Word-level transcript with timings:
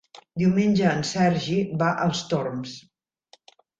Diumenge 0.43 0.87
en 0.91 1.03
Sergi 1.09 1.57
va 1.83 1.91
als 2.07 2.23
Torms. 2.33 2.75